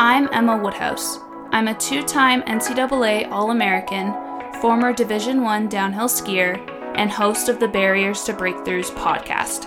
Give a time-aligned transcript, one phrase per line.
[0.00, 1.18] I'm Emma Woodhouse.
[1.50, 4.14] I'm a two time NCAA All American,
[4.60, 6.56] former Division 1 downhill skier,
[6.94, 9.66] and host of the Barriers to Breakthroughs podcast.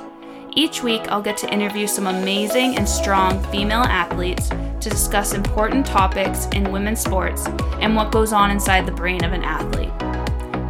[0.56, 5.86] Each week, I'll get to interview some amazing and strong female athletes to discuss important
[5.86, 7.48] topics in women's sports
[7.82, 9.92] and what goes on inside the brain of an athlete.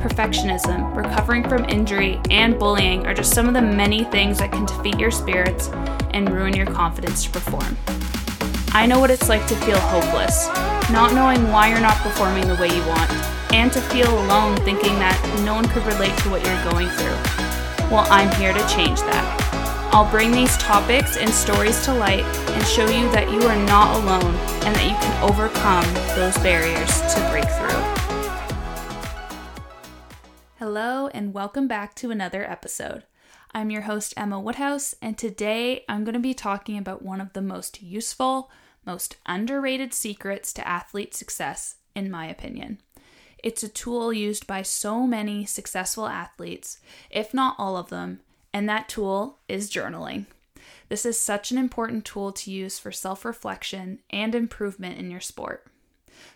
[0.02, 4.66] Perfectionism, recovering from injury, and bullying are just some of the many things that can
[4.66, 5.70] defeat your spirits
[6.16, 7.78] and ruin your confidence to perform.
[8.73, 10.48] I know what it's like to feel hopeless,
[10.89, 13.11] not knowing why you're not performing the way you want,
[13.52, 17.20] and to feel alone thinking that no one could relate to what you're going through.
[17.91, 19.89] Well, I'm here to change that.
[19.91, 23.94] I'll bring these topics and stories to light and show you that you are not
[23.97, 25.83] alone and that you can overcome
[26.16, 27.83] those barriers to break through.
[30.59, 33.03] Hello, and welcome back to another episode.
[33.53, 37.33] I'm your host, Emma Woodhouse, and today I'm going to be talking about one of
[37.33, 38.49] the most useful,
[38.85, 42.80] most underrated secrets to athlete success, in my opinion.
[43.44, 48.19] It's a tool used by so many successful athletes, if not all of them,
[48.53, 50.25] and that tool is journaling.
[50.89, 55.22] This is such an important tool to use for self reflection and improvement in your
[55.22, 55.66] sport.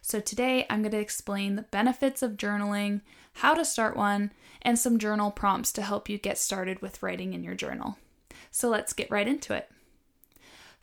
[0.01, 3.01] So, today I'm going to explain the benefits of journaling,
[3.33, 7.33] how to start one, and some journal prompts to help you get started with writing
[7.33, 7.97] in your journal.
[8.49, 9.69] So, let's get right into it.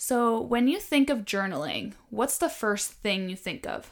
[0.05, 3.89] So, when you think of journaling, what's the first thing you think of?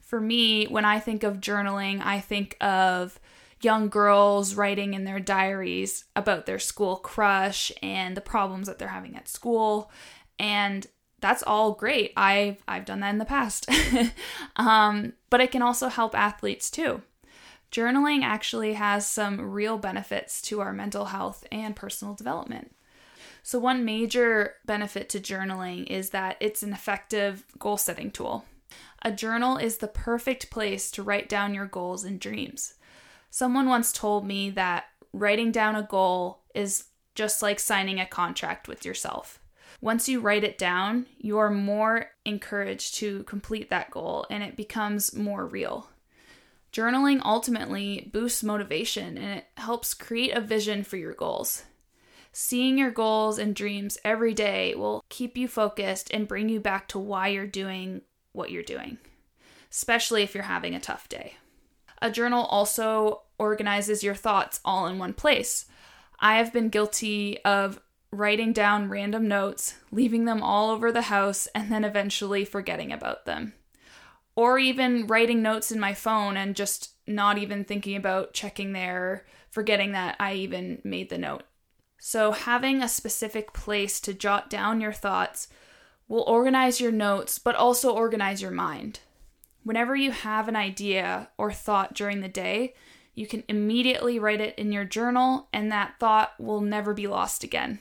[0.00, 3.18] For me, when I think of journaling, I think of
[3.60, 8.86] young girls writing in their diaries about their school crush and the problems that they're
[8.86, 9.90] having at school.
[10.38, 10.86] And
[11.18, 12.12] that's all great.
[12.16, 13.68] I've i've done that in the past.
[14.54, 17.02] Um, but it can also help athletes too.
[17.72, 22.70] Journaling actually has some real benefits to our mental health and personal development
[23.48, 28.44] so one major benefit to journaling is that it's an effective goal setting tool
[29.02, 32.74] a journal is the perfect place to write down your goals and dreams
[33.30, 36.84] Someone once told me that writing down a goal is
[37.14, 39.40] just like signing a contract with yourself.
[39.80, 44.56] Once you write it down, you are more encouraged to complete that goal and it
[44.56, 45.88] becomes more real.
[46.72, 51.64] Journaling ultimately boosts motivation and it helps create a vision for your goals.
[52.40, 56.86] Seeing your goals and dreams every day will keep you focused and bring you back
[56.86, 58.98] to why you're doing what you're doing,
[59.72, 61.34] especially if you're having a tough day.
[62.00, 65.66] A journal also organizes your thoughts all in one place.
[66.20, 67.80] I have been guilty of
[68.12, 73.24] writing down random notes, leaving them all over the house, and then eventually forgetting about
[73.24, 73.52] them.
[74.36, 79.26] Or even writing notes in my phone and just not even thinking about checking there,
[79.50, 81.42] forgetting that I even made the note.
[81.98, 85.48] So, having a specific place to jot down your thoughts
[86.06, 89.00] will organize your notes, but also organize your mind.
[89.64, 92.74] Whenever you have an idea or thought during the day,
[93.14, 97.42] you can immediately write it in your journal, and that thought will never be lost
[97.42, 97.80] again.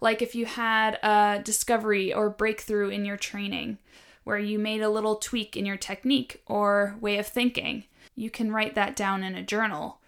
[0.00, 3.78] Like if you had a discovery or breakthrough in your training,
[4.22, 8.52] where you made a little tweak in your technique or way of thinking, you can
[8.52, 10.00] write that down in a journal.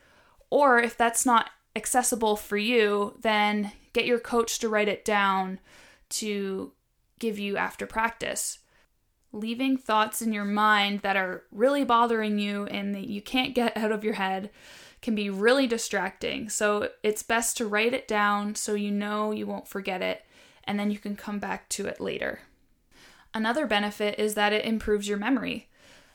[0.51, 5.61] Or if that's not accessible for you, then get your coach to write it down
[6.11, 6.73] to
[7.19, 8.59] give you after practice
[9.33, 13.77] leaving thoughts in your mind that are really bothering you and that you can't get
[13.77, 14.51] out of your head
[15.01, 16.49] can be really distracting.
[16.49, 20.25] So it's best to write it down so you know you won't forget it
[20.65, 22.41] and then you can come back to it later.
[23.33, 25.69] Another benefit is that it improves your memory.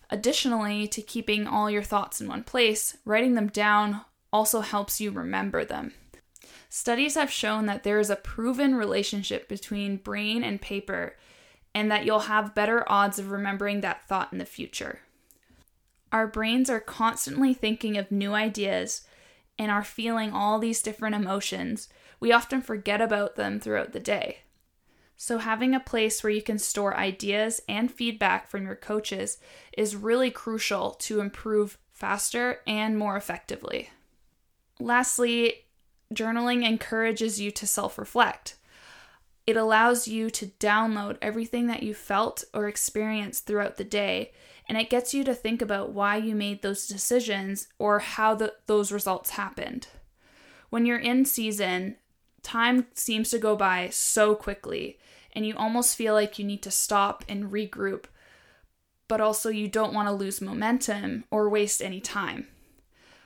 [0.10, 4.02] Additionally, to keeping all your thoughts in one place, writing them down
[4.34, 5.94] also helps you remember them.
[6.68, 11.16] Studies have shown that there is a proven relationship between brain and paper
[11.76, 15.00] and that you'll have better odds of remembering that thought in the future.
[16.12, 19.06] Our brains are constantly thinking of new ideas
[19.58, 21.90] and are feeling all these different emotions.
[22.20, 24.40] We often forget about them throughout the day.
[25.16, 29.38] So, having a place where you can store ideas and feedback from your coaches
[29.78, 33.90] is really crucial to improve faster and more effectively.
[34.80, 35.66] Lastly,
[36.14, 38.56] journaling encourages you to self reflect.
[39.46, 44.32] It allows you to download everything that you felt or experienced throughout the day,
[44.70, 48.54] and it gets you to think about why you made those decisions or how the,
[48.68, 49.88] those results happened.
[50.70, 51.98] When you're in season,
[52.42, 54.98] time seems to go by so quickly,
[55.34, 58.06] and you almost feel like you need to stop and regroup,
[59.10, 62.48] but also you don't want to lose momentum or waste any time.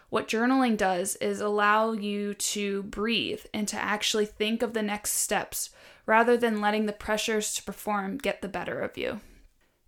[0.09, 5.13] What journaling does is allow you to breathe and to actually think of the next
[5.13, 5.69] steps
[6.05, 9.19] rather than letting the pressures to perform get the better of you.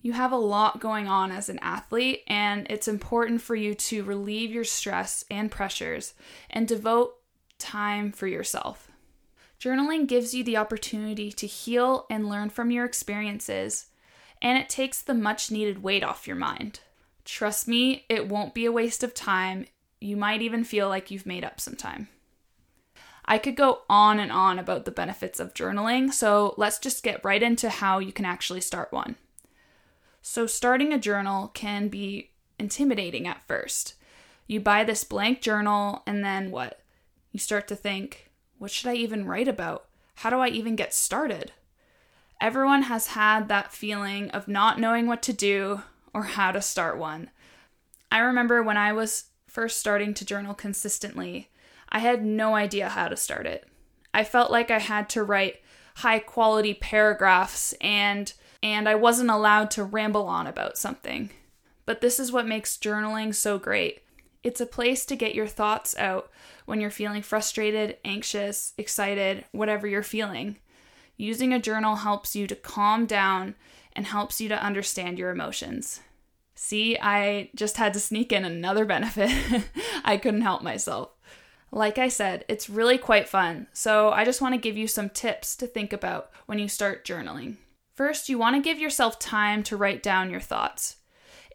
[0.01, 4.03] You have a lot going on as an athlete, and it's important for you to
[4.03, 6.13] relieve your stress and pressures
[6.49, 7.15] and devote
[7.57, 8.89] time for yourself.
[9.59, 13.87] Journaling gives you the opportunity to heal and learn from your experiences,
[14.41, 16.79] and it takes the much needed weight off your mind.
[17.25, 19.65] Trust me, it won't be a waste of time.
[19.99, 22.07] You might even feel like you've made up some time.
[23.25, 27.23] I could go on and on about the benefits of journaling, so let's just get
[27.23, 29.17] right into how you can actually start one.
[30.21, 33.93] So, starting a journal can be intimidating at first.
[34.47, 36.81] You buy this blank journal, and then what?
[37.31, 39.85] You start to think, what should I even write about?
[40.15, 41.51] How do I even get started?
[42.41, 46.97] Everyone has had that feeling of not knowing what to do or how to start
[46.97, 47.29] one.
[48.11, 51.49] I remember when I was first starting to journal consistently,
[51.89, 53.67] I had no idea how to start it.
[54.13, 55.61] I felt like I had to write
[55.97, 58.31] high quality paragraphs and
[58.61, 61.29] and I wasn't allowed to ramble on about something.
[61.85, 64.01] But this is what makes journaling so great.
[64.43, 66.29] It's a place to get your thoughts out
[66.65, 70.57] when you're feeling frustrated, anxious, excited, whatever you're feeling.
[71.15, 73.55] Using a journal helps you to calm down
[73.93, 76.01] and helps you to understand your emotions.
[76.61, 79.31] See, I just had to sneak in another benefit.
[80.03, 81.11] I couldn't help myself.
[81.71, 85.09] Like I said, it's really quite fun, so I just want to give you some
[85.09, 87.55] tips to think about when you start journaling.
[87.95, 90.97] First, you want to give yourself time to write down your thoughts.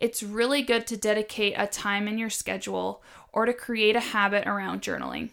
[0.01, 4.49] It's really good to dedicate a time in your schedule or to create a habit
[4.49, 5.29] around journaling.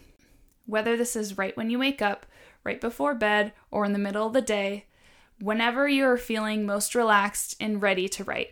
[0.66, 2.26] Whether this is right when you wake up,
[2.62, 4.84] right before bed, or in the middle of the day,
[5.40, 8.50] whenever you are feeling most relaxed and ready to write.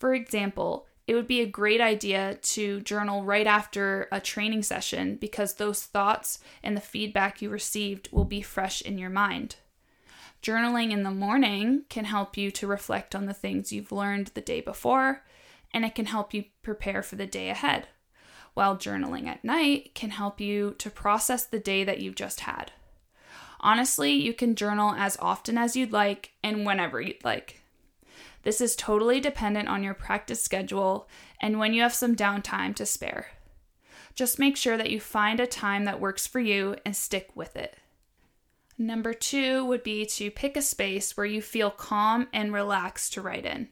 [0.00, 5.16] For example, it would be a great idea to journal right after a training session
[5.16, 9.56] because those thoughts and the feedback you received will be fresh in your mind.
[10.42, 14.40] Journaling in the morning can help you to reflect on the things you've learned the
[14.40, 15.22] day before,
[15.72, 17.88] and it can help you prepare for the day ahead.
[18.54, 22.72] While journaling at night can help you to process the day that you've just had.
[23.60, 27.59] Honestly, you can journal as often as you'd like and whenever you'd like.
[28.42, 31.08] This is totally dependent on your practice schedule
[31.40, 33.28] and when you have some downtime to spare.
[34.14, 37.56] Just make sure that you find a time that works for you and stick with
[37.56, 37.76] it.
[38.78, 43.20] Number two would be to pick a space where you feel calm and relaxed to
[43.20, 43.68] write in.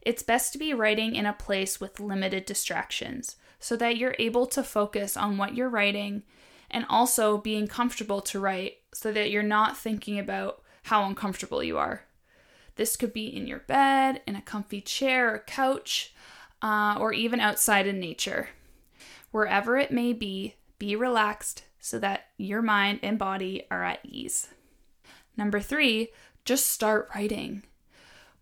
[0.00, 4.46] It's best to be writing in a place with limited distractions so that you're able
[4.46, 6.22] to focus on what you're writing
[6.70, 11.78] and also being comfortable to write so that you're not thinking about how uncomfortable you
[11.78, 12.02] are.
[12.76, 16.12] This could be in your bed, in a comfy chair or couch,
[16.62, 18.48] uh, or even outside in nature.
[19.30, 24.48] Wherever it may be, be relaxed so that your mind and body are at ease.
[25.36, 26.08] Number three,
[26.44, 27.62] just start writing.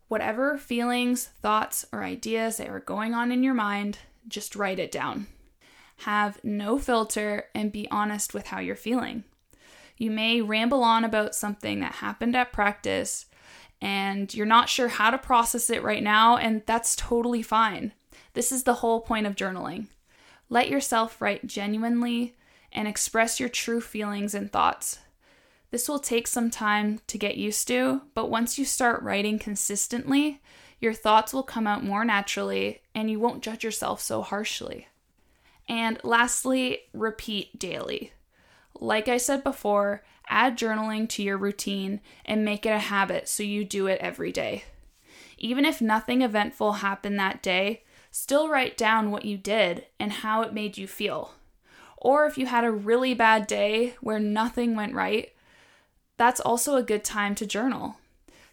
[0.09, 3.99] Whatever feelings, thoughts, or ideas that are going on in your mind,
[4.29, 5.27] just write it down.
[5.99, 9.25] Have no filter and be honest with how you're feeling.
[9.97, 13.27] You may ramble on about something that happened at practice
[13.83, 17.93] and you're not sure how to process it right now, and that's totally fine.
[18.33, 19.89] This is the whole point of journaling.
[20.49, 22.37] Let yourself write genuinely
[22.71, 25.01] and express your true feelings and thoughts.
[25.73, 30.41] This will take some time to get used to, but once you start writing consistently,
[30.79, 34.87] your thoughts will come out more naturally and you won't judge yourself so harshly.
[35.69, 38.13] And lastly, repeat daily.
[38.83, 43.43] Like I said before, Add journaling to your routine and make it a habit so
[43.43, 44.65] you do it every day.
[45.37, 50.43] Even if nothing eventful happened that day, still write down what you did and how
[50.43, 51.35] it made you feel.
[51.99, 55.33] Or if you had a really bad day where nothing went right,
[56.17, 57.97] that's also a good time to journal.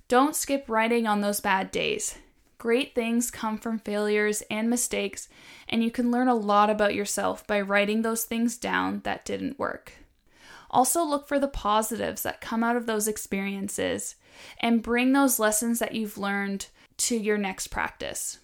[0.07, 2.17] Don't skip writing on those bad days.
[2.57, 5.29] Great things come from failures and mistakes,
[5.69, 9.57] and you can learn a lot about yourself by writing those things down that didn't
[9.57, 9.93] work.
[10.69, 14.15] Also, look for the positives that come out of those experiences
[14.59, 18.39] and bring those lessons that you've learned to your next practice.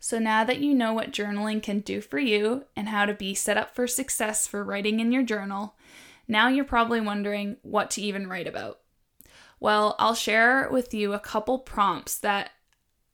[0.00, 3.34] So, now that you know what journaling can do for you and how to be
[3.34, 5.74] set up for success for writing in your journal,
[6.26, 8.80] now you're probably wondering what to even write about.
[9.60, 12.50] Well, I'll share with you a couple prompts that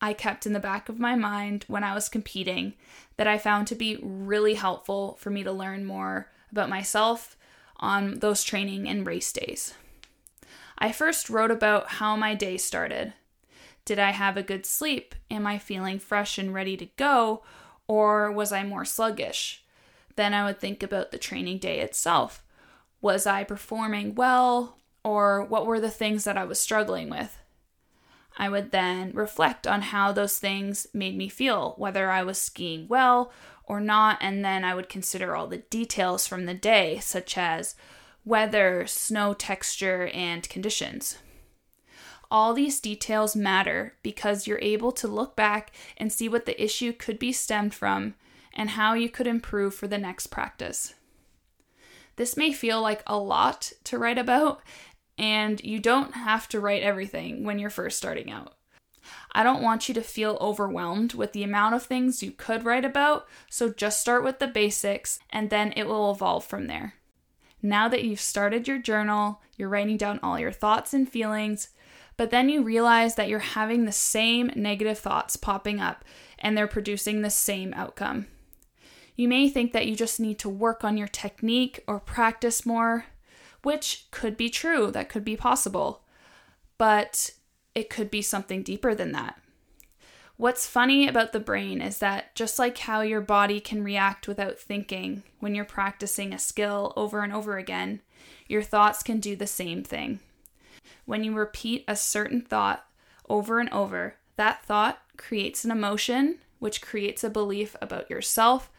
[0.00, 2.74] I kept in the back of my mind when I was competing
[3.16, 7.36] that I found to be really helpful for me to learn more about myself
[7.78, 9.74] on those training and race days.
[10.78, 13.14] I first wrote about how my day started.
[13.84, 15.14] Did I have a good sleep?
[15.30, 17.42] Am I feeling fresh and ready to go?
[17.86, 19.62] Or was I more sluggish?
[20.16, 22.42] Then I would think about the training day itself.
[23.00, 24.78] Was I performing well?
[25.02, 27.38] Or what were the things that I was struggling with?
[28.36, 32.88] I would then reflect on how those things made me feel, whether I was skiing
[32.88, 33.30] well
[33.66, 37.74] or not, and then I would consider all the details from the day, such as
[38.24, 41.18] weather, snow texture, and conditions.
[42.30, 46.92] All these details matter because you're able to look back and see what the issue
[46.92, 48.14] could be stemmed from
[48.52, 50.94] and how you could improve for the next practice.
[52.16, 54.62] This may feel like a lot to write about,
[55.18, 58.54] and you don't have to write everything when you're first starting out.
[59.32, 62.84] I don't want you to feel overwhelmed with the amount of things you could write
[62.84, 66.94] about, so just start with the basics and then it will evolve from there.
[67.62, 71.68] Now that you've started your journal, you're writing down all your thoughts and feelings,
[72.16, 76.04] but then you realize that you're having the same negative thoughts popping up
[76.38, 78.26] and they're producing the same outcome.
[79.16, 83.06] You may think that you just need to work on your technique or practice more,
[83.62, 86.02] which could be true, that could be possible,
[86.78, 87.30] but
[87.74, 89.38] it could be something deeper than that.
[90.36, 94.58] What's funny about the brain is that just like how your body can react without
[94.58, 98.00] thinking when you're practicing a skill over and over again,
[98.48, 100.18] your thoughts can do the same thing.
[101.04, 102.84] When you repeat a certain thought
[103.28, 108.70] over and over, that thought creates an emotion, which creates a belief about yourself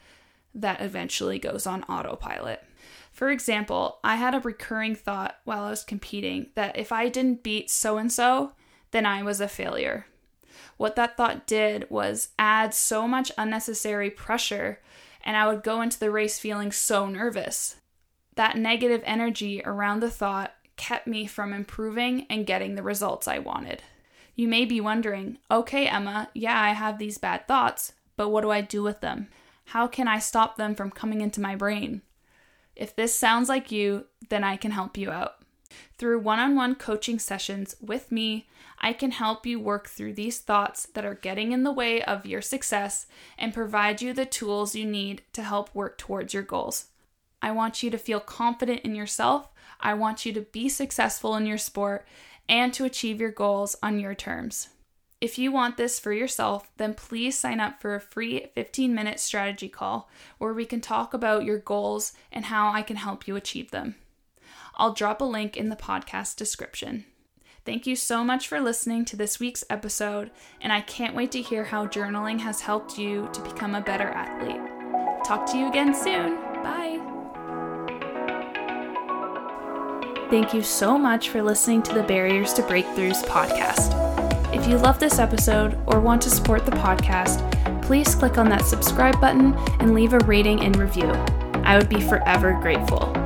[0.54, 2.64] that eventually goes on autopilot.
[3.12, 7.44] For example, I had a recurring thought while I was competing that if I didn't
[7.44, 8.52] beat so and so,
[8.96, 10.06] then I was a failure.
[10.78, 14.80] What that thought did was add so much unnecessary pressure,
[15.22, 17.76] and I would go into the race feeling so nervous.
[18.36, 23.40] That negative energy around the thought kept me from improving and getting the results I
[23.40, 23.84] wanted.
[24.34, 28.50] You may be wondering, okay, Emma, yeah, I have these bad thoughts, but what do
[28.52, 29.28] I do with them?
[29.66, 32.02] How can I stop them from coming into my brain?
[32.78, 35.36] If this sounds like you, then I can help you out.
[35.98, 38.48] Through one on one coaching sessions with me,
[38.80, 42.26] I can help you work through these thoughts that are getting in the way of
[42.26, 46.88] your success and provide you the tools you need to help work towards your goals.
[47.42, 49.48] I want you to feel confident in yourself.
[49.80, 52.06] I want you to be successful in your sport
[52.50, 54.70] and to achieve your goals on your terms.
[55.22, 59.20] If you want this for yourself, then please sign up for a free 15 minute
[59.20, 60.10] strategy call
[60.40, 63.96] where we can talk about your goals and how I can help you achieve them.
[64.78, 67.06] I'll drop a link in the podcast description.
[67.66, 70.30] Thank you so much for listening to this week's episode,
[70.62, 74.08] and I can't wait to hear how journaling has helped you to become a better
[74.08, 74.62] athlete.
[75.26, 76.36] Talk to you again soon.
[76.62, 77.02] Bye.
[80.30, 84.04] Thank you so much for listening to the Barriers to Breakthroughs podcast.
[84.56, 87.42] If you love this episode or want to support the podcast,
[87.82, 91.10] please click on that subscribe button and leave a rating and review.
[91.64, 93.25] I would be forever grateful.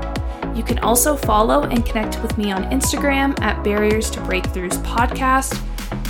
[0.60, 5.58] You can also follow and connect with me on Instagram at Barriers to Breakthroughs Podcast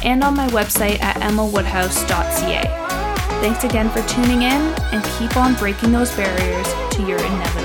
[0.04, 2.64] and on my website at emmawoodhouse.ca.
[3.42, 7.59] Thanks again for tuning in and keep on breaking those barriers to your inevitable.